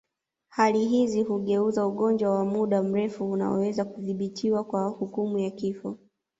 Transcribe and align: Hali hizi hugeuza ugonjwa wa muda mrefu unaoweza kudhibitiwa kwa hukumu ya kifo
Hali 0.49 0.85
hizi 0.85 1.21
hugeuza 1.23 1.87
ugonjwa 1.87 2.35
wa 2.35 2.45
muda 2.45 2.83
mrefu 2.83 3.31
unaoweza 3.31 3.85
kudhibitiwa 3.85 4.63
kwa 4.63 4.87
hukumu 4.87 5.39
ya 5.39 5.49
kifo 5.49 5.97